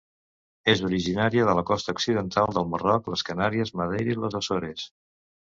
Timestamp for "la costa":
1.59-1.95